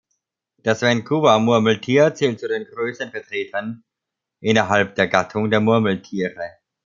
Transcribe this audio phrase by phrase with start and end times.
[0.57, 3.83] Das Vancouver-Murmeltier zählt zu den größten Vertretern
[4.39, 6.57] innerhalb der Gattung der Murmeltiere.